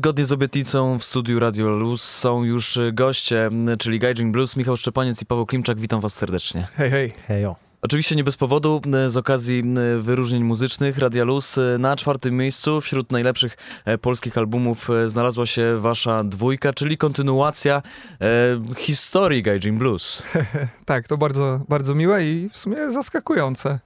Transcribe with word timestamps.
zgodnie 0.00 0.24
z 0.24 0.32
obietnicą 0.32 0.98
w 0.98 1.04
studiu 1.04 1.40
Radio 1.40 1.68
Luz 1.68 2.02
są 2.02 2.44
już 2.44 2.78
goście, 2.92 3.50
czyli 3.78 3.98
Gaijin 3.98 4.32
Blues, 4.32 4.56
Michał 4.56 4.76
Szczepaniec 4.76 5.22
i 5.22 5.26
Paweł 5.26 5.46
Klimczak. 5.46 5.80
Witam 5.80 6.00
was 6.00 6.14
serdecznie. 6.14 6.68
Hej, 6.74 6.90
hej. 6.90 7.12
Hejo. 7.28 7.56
Oczywiście 7.82 8.16
nie 8.16 8.24
bez 8.24 8.36
powodu, 8.36 8.82
z 9.08 9.16
okazji 9.16 9.64
wyróżnień 9.98 10.44
muzycznych 10.44 10.98
Radia 10.98 11.24
Luz 11.24 11.56
na 11.78 11.96
czwartym 11.96 12.36
miejscu 12.36 12.80
wśród 12.80 13.12
najlepszych 13.12 13.56
e, 13.84 13.98
polskich 13.98 14.38
albumów 14.38 14.90
e, 14.90 15.08
znalazła 15.08 15.46
się 15.46 15.78
wasza 15.78 16.24
dwójka, 16.24 16.72
czyli 16.72 16.98
kontynuacja 16.98 17.82
e, 18.20 18.74
historii 18.76 19.42
Gaijin 19.42 19.78
Blues. 19.78 20.22
tak, 20.86 21.08
to 21.08 21.16
bardzo, 21.16 21.60
bardzo 21.68 21.94
miłe 21.94 22.24
i 22.24 22.48
w 22.48 22.56
sumie 22.56 22.90
zaskakujące. 22.90 23.78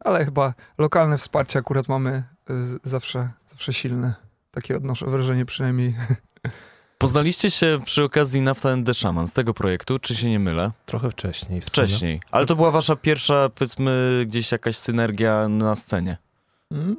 Ale 0.00 0.24
chyba 0.24 0.54
lokalne 0.78 1.18
wsparcie 1.18 1.58
akurat 1.58 1.88
mamy 1.88 2.22
zawsze, 2.84 3.28
zawsze 3.46 3.72
silne. 3.72 4.27
Takie 4.50 4.76
odnoszę 4.76 5.06
wrażenie 5.06 5.44
przynajmniej. 5.44 5.94
Poznaliście 6.98 7.50
się 7.50 7.80
przy 7.84 8.04
okazji 8.04 8.40
Nafta 8.40 8.70
and 8.70 8.86
the 8.86 8.94
Shaman 8.94 9.26
z 9.26 9.32
tego 9.32 9.54
projektu, 9.54 9.98
czy 9.98 10.16
się 10.16 10.30
nie 10.30 10.38
mylę? 10.38 10.70
Trochę 10.86 11.10
wcześniej. 11.10 11.60
Wcześniej. 11.60 12.20
Ale 12.30 12.46
to 12.46 12.56
była 12.56 12.70
wasza 12.70 12.96
pierwsza, 12.96 13.48
powiedzmy, 13.48 14.24
gdzieś 14.26 14.52
jakaś 14.52 14.76
synergia 14.76 15.48
na 15.48 15.76
scenie. 15.76 16.16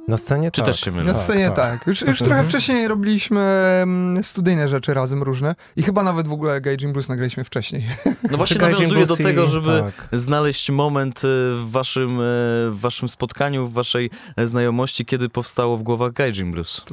Na 0.08 0.16
scenie 0.16 0.50
Czy 0.50 0.60
tak. 0.60 0.70
też 0.70 0.80
się 0.80 0.92
mylę? 0.92 1.12
Na 1.12 1.18
scenie 1.18 1.46
tak. 1.46 1.56
tak. 1.56 1.86
Już, 1.86 2.02
już 2.02 2.18
trochę 2.18 2.44
wcześniej 2.44 2.88
robiliśmy 2.88 3.40
mm, 3.82 4.24
studyjne 4.24 4.68
rzeczy 4.68 4.94
razem 4.94 5.22
różne 5.22 5.54
i 5.76 5.82
chyba 5.82 6.02
nawet 6.02 6.28
w 6.28 6.32
ogóle 6.32 6.60
Gaijin 6.60 6.92
Blues 6.92 7.08
nagraliśmy 7.08 7.44
wcześniej. 7.44 7.86
No 8.30 8.36
właśnie 8.36 8.58
nawiązuję 8.60 9.06
do 9.06 9.16
tego, 9.16 9.46
żeby 9.46 9.84
tak. 9.96 10.20
znaleźć 10.20 10.70
moment 10.70 11.18
y, 11.18 11.54
w 11.54 11.70
waszym, 11.70 12.20
y, 12.20 12.70
w 12.70 12.76
waszym 12.80 13.08
spotkaniu, 13.08 13.66
w 13.66 13.72
waszej 13.72 14.10
e, 14.36 14.46
znajomości, 14.46 15.04
kiedy 15.04 15.28
powstało 15.28 15.76
w 15.76 15.82
głowach 15.82 16.12
Gaijin 16.12 16.50
Blues. 16.50 16.84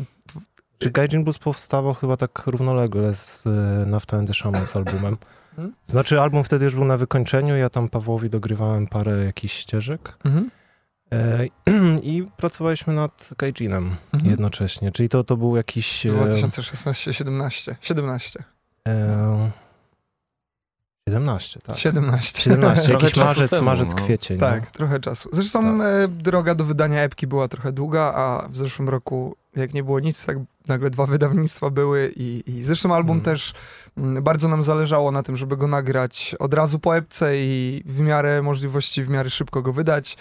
Czy 0.77 0.91
Gaijin 0.91 1.23
Blues 1.23 1.40
powstawał 1.40 1.94
chyba 1.94 2.18
tak 2.18 2.44
równolegle 2.46 3.13
z 3.13 3.48
e, 3.48 3.49
Nafta 3.85 4.18
and 4.18 4.27
the 4.27 4.34
Shaman 4.34 4.66
z 4.66 4.76
albumem. 4.76 5.18
Hmm? 5.57 5.76
Znaczy 5.85 6.21
album 6.21 6.43
wtedy 6.43 6.65
już 6.65 6.76
był 6.76 6.85
na 6.85 6.98
wykończeniu, 6.98 7.55
ja 7.55 7.70
tam 7.70 7.90
Pawłowi 7.90 8.30
dogrywałem 8.30 8.87
parę 8.87 9.26
jakichś 9.26 9.54
ścieżek. 9.54 10.18
Mhm. 10.26 10.49
E, 11.12 11.48
I 12.04 12.27
pracowaliśmy 12.38 12.94
nad 12.94 13.30
Gaijinem 13.38 13.96
mhm. 14.13 14.32
jednocześnie, 14.32 14.91
czyli 14.91 15.10
to, 15.10 15.24
to 15.24 15.38
był 15.38 15.55
jakiś... 15.55 16.05
2016-17. 16.05 17.76
17. 17.82 18.44
E, 18.88 19.52
17, 21.10 21.60
tak. 21.64 21.77
17. 21.77 22.41
17, 22.41 22.91
jakiś 22.94 23.16
marzec, 23.16 23.52
temu, 23.52 23.66
marzec, 23.66 23.90
no. 23.90 23.96
kwiecień. 23.96 24.40
Tak, 24.40 24.62
no. 24.62 24.70
trochę 24.72 24.99
czasu. 24.99 25.30
Zresztą 25.34 25.62
tak. 25.62 25.88
e, 25.88 26.08
droga 26.08 26.55
do 26.55 26.66
wydania 26.66 27.02
epki 27.02 27.27
była 27.27 27.48
trochę 27.48 27.71
długa, 27.71 28.02
a 28.02 28.48
w 28.49 28.58
zeszłym 28.58 28.90
roku, 28.90 29.36
jak 29.55 29.74
nie 29.74 29.84
było 29.84 29.99
nic, 29.99 30.26
tak 30.26 30.38
nagle 30.68 30.90
dwa 30.90 31.05
wydawnictwa 31.05 31.70
były 31.70 32.14
i, 32.16 32.44
i 32.48 32.64
zresztą 32.64 32.96
album 32.96 33.18
hmm. 33.18 33.26
też 33.26 33.54
mm, 33.98 34.24
bardzo 34.24 34.48
nam 34.48 34.64
zależało 34.64 35.12
na 35.12 35.24
tym, 35.24 35.38
żeby 35.38 35.58
go 35.58 35.68
nagrać 35.68 36.36
od 36.40 36.54
razu 36.54 36.80
po 36.80 36.98
epce 36.98 37.38
i 37.38 37.84
w 37.86 37.99
miarę 37.99 38.42
możliwości, 38.42 39.04
w 39.04 39.10
miarę 39.10 39.30
szybko 39.30 39.62
go 39.62 39.74
wydać. 39.74 40.18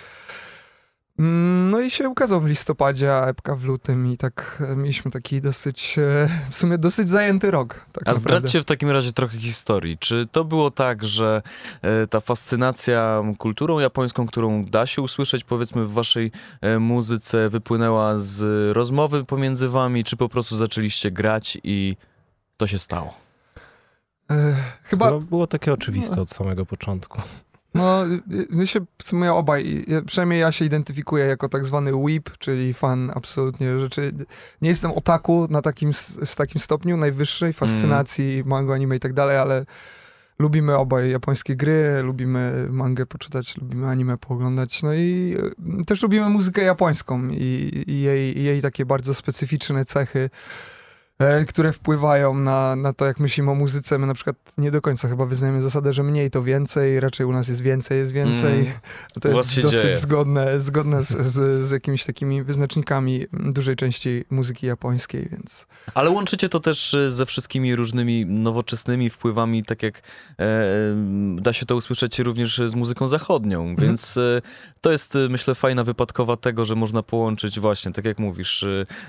Mm, 1.19 1.71
no 1.71 1.81
i 1.81 1.91
się 1.91 2.09
ukazał 2.09 2.41
w 2.41 2.47
listopadzie, 2.47 3.15
a 3.15 3.27
epka 3.27 3.57
w 3.57 3.65
lutym 3.65 4.07
i 4.07 4.17
tak 4.17 4.63
e, 4.73 4.77
mieliśmy 4.77 5.11
taki 5.11 5.41
dosyć, 5.41 5.99
e, 5.99 6.29
w 6.51 6.55
sumie 6.55 6.79
dosyć 6.79 7.09
zajęty 7.09 7.51
rok. 7.51 7.87
Tak 7.93 8.09
a 8.09 8.15
zdradźcie 8.15 8.61
w 8.61 8.65
takim 8.65 8.91
razie 8.91 9.13
trochę 9.13 9.39
historii. 9.39 9.99
Czy 9.99 10.27
to 10.33 10.45
było 10.45 10.71
tak, 10.71 11.05
że 11.05 11.43
e, 11.83 12.07
ta 12.07 12.21
fascynacja 12.21 13.23
kulturą 13.39 13.79
japońską, 13.79 14.27
którą 14.27 14.65
da 14.65 14.87
się 14.87 15.03
usłyszeć 15.03 15.45
powiedzmy 15.45 15.85
w 15.85 15.93
waszej 15.93 16.33
muzyce, 16.81 17.49
wypłynęła 17.49 18.19
z 18.19 18.73
rozmowy 18.77 19.25
pomiędzy 19.25 19.69
wami, 19.69 20.05
czy 20.05 20.17
po 20.17 20.29
prostu 20.29 20.57
zaczęliście 20.57 21.11
grać 21.11 21.59
i 21.65 21.97
to 22.57 22.67
się 22.67 22.79
stało? 22.79 23.15
Chyba... 24.83 25.21
Było 25.21 25.47
takie 25.47 25.73
oczywiste 25.73 26.21
od 26.21 26.31
samego 26.31 26.67
początku. 26.67 27.23
No, 27.77 28.05
my 28.51 28.67
się 28.67 28.81
w 28.99 29.03
sumie 29.03 29.33
obaj, 29.33 29.87
przynajmniej 30.07 30.41
ja 30.41 30.53
się 30.53 30.65
identyfikuję 30.65 31.25
jako 31.25 31.49
tak 31.49 31.65
zwany 31.65 31.95
whip, 31.95 32.31
czyli 32.39 32.75
fan 32.75 33.13
absolutnie 33.15 33.79
rzeczy. 33.79 34.13
Nie 34.63 34.69
jestem 34.69 34.91
otaku 34.91 35.47
na 35.51 35.63
takim, 35.63 35.93
z 35.93 36.37
takim 36.37 36.61
stopniu 36.61 36.97
najwyższej 36.97 37.53
fascynacji, 37.53 38.35
mm. 38.35 38.49
mango, 38.49 38.75
anime 38.75 38.97
i 38.97 39.01
tak 39.01 39.13
dalej, 39.13 39.37
ale 39.37 39.67
lubimy 40.39 40.77
obaj 40.77 41.11
japońskie 41.11 41.57
gry, 41.57 42.03
lubimy 42.03 42.69
mangę 42.71 43.07
poczytać, 43.07 43.57
lubimy 43.57 43.87
anime 43.89 44.19
pooglądać, 44.19 44.83
no 44.83 44.95
i 44.95 45.37
y, 45.81 45.85
też 45.85 46.03
lubimy 46.03 46.29
muzykę 46.29 46.63
japońską 46.63 47.29
i, 47.29 47.85
i 47.87 48.01
jej, 48.01 48.45
jej 48.45 48.63
takie 48.63 48.87
bardzo 48.87 49.15
specyficzne 49.15 49.85
cechy. 49.85 50.31
E, 51.19 51.45
które 51.45 51.73
wpływają 51.73 52.35
na, 52.35 52.77
na 52.77 52.93
to, 52.93 53.07
jak 53.07 53.21
myślimy 53.21 53.51
o 53.51 53.55
muzyce. 53.55 53.99
My 53.99 54.07
na 54.07 54.15
przykład 54.15 54.37
nie 54.59 54.71
do 54.71 54.81
końca 54.81 55.09
chyba 55.09 55.27
wyznajemy 55.27 55.63
zasadę, 55.63 55.93
że 55.93 56.03
mniej 56.03 56.31
to 56.31 56.43
więcej, 56.43 57.01
raczej 57.01 57.27
u 57.27 57.33
nas 57.33 57.49
jest 57.49 57.61
więcej, 57.61 57.99
jest 57.99 58.13
więcej. 58.13 58.61
Mm, 58.61 58.73
to 59.21 59.29
jest 59.29 59.41
dosyć 59.41 59.83
dzieje. 59.83 59.99
zgodne, 59.99 60.61
zgodne 60.61 61.03
z, 61.03 61.09
z, 61.09 61.67
z, 61.67 61.71
jakimiś 61.71 62.05
takimi 62.05 62.43
wyznacznikami 62.43 63.27
dużej 63.33 63.77
części 63.77 64.25
muzyki 64.31 64.67
japońskiej, 64.67 65.29
więc... 65.33 65.67
Ale 65.95 66.11
łączycie 66.11 66.49
to 66.49 66.61
też 66.61 66.95
e, 66.95 67.11
ze 67.11 67.27
wszystkimi 67.27 67.77
różnymi 67.77 68.27
nowoczesnymi 68.27 69.11
wpływami, 69.11 69.65
tak 69.65 69.83
jak 69.83 70.03
e, 70.41 70.65
da 71.37 71.53
się 71.53 71.67
to 71.67 71.77
usłyszeć 71.77 72.19
również 72.19 72.63
z 72.67 72.75
muzyką 72.75 73.09
zachodnią, 73.09 73.63
mm. 73.63 73.77
więc 73.77 74.17
e, 74.17 74.43
to 74.81 74.93
jest 74.93 75.15
myślę 75.31 75.55
fajna 75.55 75.85
wypadkowa 75.85 76.37
tego, 76.37 76.65
że 76.65 76.75
można 76.75 77.03
połączyć 77.03 77.61
właśnie, 77.61 77.93
tak 77.93 78.05
jak 78.05 78.19
mówisz, 78.19 78.65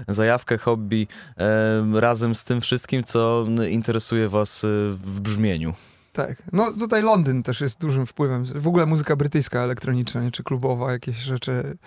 zajawkę, 0.08 0.58
hobby, 0.58 1.08
e, 1.38 1.97
razem 2.00 2.36
z 2.36 2.44
tym 2.44 2.62
wszystkim, 2.62 3.04
co 3.04 3.46
interesuje 3.70 4.30
was 4.30 4.64
y, 4.64 4.68
w 4.92 5.20
brzmieniu. 5.20 5.74
Tak. 6.14 6.44
No 6.54 6.74
tutaj 6.80 7.04
Londyn 7.04 7.44
też 7.44 7.62
jest 7.62 7.80
dużym 7.80 8.06
wpływem. 8.06 8.46
W 8.46 8.68
ogóle 8.68 8.86
muzyka 8.86 9.16
brytyjska, 9.16 9.60
elektroniczna, 9.60 10.24
nie? 10.24 10.32
czy 10.32 10.44
klubowa, 10.44 10.92
jakieś 10.92 11.16
rzeczy, 11.16 11.78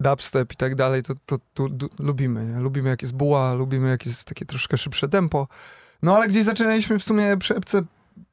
dubstep 0.00 0.52
i 0.52 0.56
tak 0.56 0.74
dalej, 0.74 1.02
to, 1.02 1.14
to, 1.26 1.38
to, 1.54 1.68
to 1.68 1.88
lubimy. 1.98 2.46
Nie? 2.46 2.60
Lubimy 2.60 2.88
jak 2.88 3.02
jest 3.02 3.14
buła, 3.14 3.54
lubimy 3.54 3.88
jak 3.88 4.06
jest 4.06 4.24
takie 4.24 4.46
troszkę 4.46 4.78
szybsze 4.78 5.08
tempo. 5.08 5.48
No 6.02 6.16
ale 6.16 6.28
gdzieś 6.28 6.44
zaczynaliśmy 6.44 6.98
w 6.98 7.04
sumie 7.04 7.36
przy 7.36 7.56
epce 7.56 7.82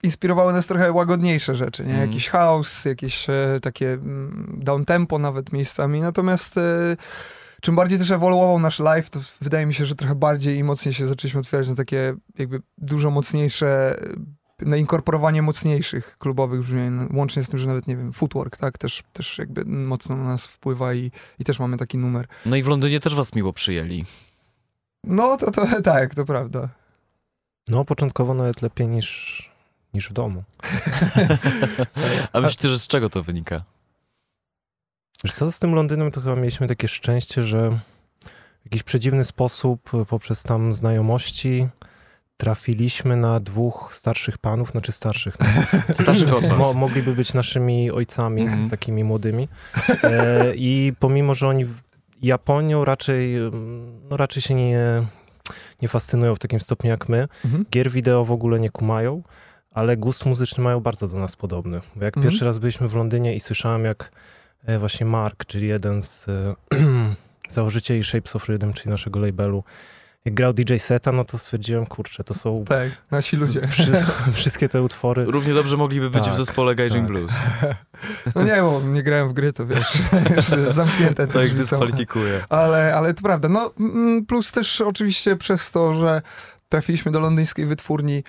inspirowały 0.03 0.53
nas 0.53 0.67
trochę 0.67 0.91
łagodniejsze 0.91 1.55
rzeczy, 1.55 1.85
nie? 1.85 1.93
Mm. 1.93 2.07
Jakiś 2.07 2.29
house, 2.29 2.85
jakieś 2.85 3.29
e, 3.29 3.59
takie 3.61 3.93
mm, 3.93 4.59
down 4.63 4.85
tempo 4.85 5.19
nawet 5.19 5.53
miejscami. 5.53 6.01
Natomiast 6.01 6.57
e, 6.57 6.97
czym 7.61 7.75
bardziej 7.75 7.99
też 7.99 8.11
ewoluował 8.11 8.59
nasz 8.59 8.79
live, 8.79 9.09
to 9.09 9.19
wydaje 9.41 9.65
mi 9.65 9.73
się, 9.73 9.85
że 9.85 9.95
trochę 9.95 10.15
bardziej 10.15 10.57
i 10.57 10.63
mocniej 10.63 10.93
się 10.93 11.07
zaczęliśmy 11.07 11.39
otwierać 11.39 11.67
na 11.67 11.75
takie 11.75 12.13
jakby 12.37 12.61
dużo 12.77 13.11
mocniejsze 13.11 13.99
na 14.59 14.77
inkorporowanie 14.77 15.41
mocniejszych 15.41 16.17
klubowych 16.17 16.61
brzmień, 16.61 17.07
łącznie 17.13 17.43
z 17.43 17.49
tym, 17.49 17.59
że 17.59 17.67
nawet, 17.67 17.87
nie 17.87 17.97
wiem, 17.97 18.13
footwork, 18.13 18.57
tak, 18.57 18.77
też, 18.77 19.03
też 19.13 19.37
jakby 19.37 19.65
mocno 19.65 20.15
na 20.15 20.23
nas 20.23 20.47
wpływa 20.47 20.93
i, 20.93 21.11
i 21.39 21.43
też 21.43 21.59
mamy 21.59 21.77
taki 21.77 21.97
numer. 21.97 22.27
No 22.45 22.55
i 22.55 22.63
w 22.63 22.67
Londynie 22.67 22.99
też 22.99 23.15
was 23.15 23.35
miło 23.35 23.53
przyjęli. 23.53 24.05
No, 25.03 25.37
to, 25.37 25.51
to 25.51 25.81
tak, 25.81 26.15
to 26.15 26.25
prawda. 26.25 26.69
No, 27.67 27.85
początkowo 27.85 28.33
nawet 28.33 28.61
lepiej 28.61 28.87
niż, 28.87 29.51
niż 29.93 30.09
w 30.09 30.13
domu. 30.13 30.43
A 32.33 32.39
myślicie, 32.39 32.69
że 32.69 32.79
z 32.79 32.87
czego 32.87 33.09
to 33.09 33.23
wynika? 33.23 33.63
Wiesz 35.23 35.33
co, 35.33 35.51
z 35.51 35.59
tym 35.59 35.75
Londynem 35.75 36.11
to 36.11 36.21
chyba 36.21 36.35
mieliśmy 36.35 36.67
takie 36.67 36.87
szczęście, 36.87 37.43
że 37.43 37.69
w 38.61 38.65
jakiś 38.65 38.83
przedziwny 38.83 39.25
sposób 39.25 39.89
poprzez 40.09 40.43
tam 40.43 40.73
znajomości 40.73 41.67
trafiliśmy 42.37 43.15
na 43.15 43.39
dwóch 43.39 43.89
starszych 43.93 44.37
panów, 44.37 44.71
znaczy 44.71 44.91
starszych. 44.91 45.35
No. 45.39 45.45
starszych 46.03 46.33
od 46.33 46.45
was. 46.45 46.57
Mo, 46.57 46.73
mogliby 46.73 47.15
być 47.15 47.33
naszymi 47.33 47.91
ojcami, 47.91 48.41
mm 48.41 48.69
takimi 48.69 49.03
młodymi. 49.03 49.47
E, 50.03 50.55
I 50.55 50.93
pomimo, 50.99 51.35
że 51.35 51.47
oni 51.47 51.65
Japonią 52.21 52.85
raczej, 52.85 53.35
no 54.09 54.17
raczej 54.17 54.41
się 54.41 54.53
nie, 54.53 54.79
nie 55.81 55.87
fascynują 55.87 56.35
w 56.35 56.39
takim 56.39 56.59
stopniu 56.59 56.89
jak 56.89 57.09
my, 57.09 57.27
mm 57.45 57.65
gier 57.71 57.91
wideo 57.91 58.25
w 58.25 58.31
ogóle 58.31 58.59
nie 58.59 58.69
kumają, 58.69 59.23
ale 59.71 59.97
gust 59.97 60.25
muzyczny 60.25 60.63
mają 60.63 60.79
bardzo 60.79 61.07
do 61.07 61.17
nas 61.17 61.35
podobny. 61.35 61.81
Bo 61.95 62.05
jak 62.05 62.17
mm 62.17 62.29
pierwszy 62.29 62.45
raz 62.45 62.57
byliśmy 62.57 62.87
w 62.87 62.95
Londynie 62.95 63.35
i 63.35 63.39
słyszałem, 63.39 63.85
jak 63.85 64.11
E, 64.11 64.11
właśnie 64.79 65.05
Mark, 65.05 65.45
czyli 65.45 65.67
jeden 65.67 66.01
z 66.01 66.29
e, 66.29 66.55
założycieli 67.49 68.03
Shapes 68.03 68.35
of 68.35 68.49
Rhythm, 68.49 68.73
czyli 68.73 68.89
naszego 68.89 69.19
labelu, 69.19 69.63
jak 70.25 70.33
grał 70.33 70.53
DJ 70.53 70.77
Seta, 70.77 71.11
no 71.11 71.25
to 71.25 71.37
stwierdziłem, 71.37 71.85
kurczę, 71.85 72.23
to 72.23 72.33
są... 72.33 72.65
Tak, 72.65 72.89
nasi 73.11 73.37
ludzie. 73.37 73.67
Wszy, 73.67 74.05
wszystkie 74.33 74.69
te 74.69 74.81
utwory. 74.81 75.25
Równie 75.25 75.53
dobrze 75.53 75.77
mogliby 75.77 76.09
być 76.09 76.23
tak, 76.23 76.33
w 76.33 76.37
zespole 76.37 76.75
Gaijin 76.75 76.93
tak. 76.93 77.07
Blues. 77.07 77.31
No 78.35 78.43
nie, 78.43 78.61
bo 78.61 78.81
nie 78.81 79.03
grałem 79.03 79.29
w 79.29 79.33
gry, 79.33 79.53
to 79.53 79.65
wiesz, 79.65 80.01
zamknięte 80.73 81.27
To 81.27 81.43
ich 81.43 81.55
dyskwalifikuje. 81.55 82.43
Ale, 82.49 82.95
ale 82.95 83.13
to 83.13 83.21
prawda. 83.21 83.49
No 83.49 83.73
plus 84.27 84.51
też 84.51 84.81
oczywiście 84.81 85.35
przez 85.35 85.71
to, 85.71 85.93
że 85.93 86.21
trafiliśmy 86.69 87.11
do 87.11 87.19
londyńskiej 87.19 87.65
wytwórni, 87.65 88.23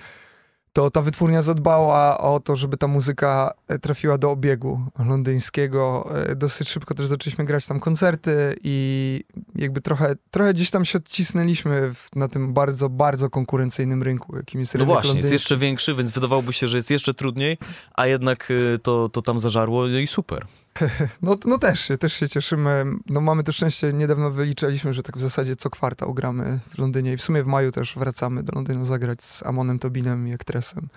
to 0.73 0.91
ta 0.91 1.01
wytwórnia 1.01 1.41
zadbała 1.41 2.17
o 2.17 2.39
to, 2.39 2.55
żeby 2.55 2.77
ta 2.77 2.87
muzyka 2.87 3.53
e, 3.67 3.79
trafiła 3.79 4.17
do 4.17 4.31
obiegu 4.31 4.81
londyńskiego. 5.05 6.09
E, 6.29 6.35
dosyć 6.35 6.69
szybko 6.69 6.93
też 6.95 7.07
zaczęliśmy 7.07 7.45
grać 7.45 7.65
tam 7.65 7.79
koncerty 7.79 8.55
i 8.63 9.23
jakby 9.55 9.81
trochę, 9.81 10.15
trochę 10.31 10.53
gdzieś 10.53 10.71
tam 10.71 10.85
się 10.85 10.97
odcisnęliśmy 10.97 11.93
w, 11.93 12.15
na 12.15 12.27
tym 12.27 12.53
bardzo, 12.53 12.89
bardzo 12.89 13.29
konkurencyjnym 13.29 14.03
rynku, 14.03 14.35
jakim 14.35 14.59
jest 14.59 14.73
No 14.73 14.77
rynek 14.79 14.87
właśnie, 14.93 15.07
jest 15.07 15.15
londyński. 15.15 15.33
jeszcze 15.33 15.57
większy, 15.57 15.93
więc 15.93 16.11
wydawałoby 16.11 16.53
się, 16.53 16.67
że 16.67 16.77
jest 16.77 16.91
jeszcze 16.91 17.13
trudniej, 17.13 17.57
a 17.93 18.07
jednak 18.07 18.51
y, 18.51 18.79
to, 18.83 19.09
to 19.09 19.21
tam 19.21 19.39
zażarło 19.39 19.87
no 19.87 19.97
i 19.99 20.07
super. 20.07 20.45
No, 21.21 21.37
no 21.45 21.57
też, 21.57 21.79
się- 21.79 21.97
też 21.97 22.13
się 22.13 22.29
cieszymy. 22.29 22.85
No 23.09 23.21
mamy 23.21 23.43
też 23.43 23.55
szczęście, 23.55 23.93
niedawno 23.93 24.31
wyliczaliśmy, 24.31 24.93
że 24.93 25.03
tak 25.03 25.17
w 25.17 25.21
zasadzie 25.21 25.55
co 25.55 25.69
kwartał 25.69 26.13
gramy 26.13 26.59
w 26.69 26.77
Londynie 26.77 27.13
i 27.13 27.17
w 27.17 27.21
sumie 27.21 27.43
w 27.43 27.47
maju 27.47 27.71
też 27.71 27.95
wracamy 27.95 28.43
do 28.43 28.51
Londynu 28.55 28.85
zagrać 28.85 29.23
z 29.23 29.43
Amonem 29.43 29.79
Tobinem 29.79 30.27
i 30.27 30.33
Aktresem. 30.33 30.87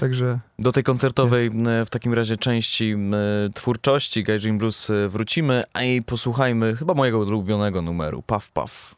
Także 0.00 0.38
Do 0.58 0.72
tej 0.72 0.82
koncertowej 0.84 1.46
e, 1.46 1.84
w 1.84 1.90
takim 1.90 2.14
razie 2.14 2.36
części 2.36 2.96
twórczości 3.54 4.24
Gaijin 4.24 4.58
Blues 4.58 4.90
e, 4.90 5.08
wrócimy, 5.08 5.64
a 5.72 5.82
i 5.82 6.02
posłuchajmy 6.02 6.76
chyba 6.76 6.94
mojego 6.94 7.18
ulubionego 7.18 7.82
numeru, 7.82 8.22
Puff 8.22 8.52
Puff. 8.52 8.94